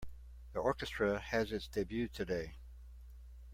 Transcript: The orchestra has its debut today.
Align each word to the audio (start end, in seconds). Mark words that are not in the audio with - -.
The 0.53 0.59
orchestra 0.59 1.19
has 1.19 1.51
its 1.51 1.67
debut 1.67 2.07
today. 2.07 2.55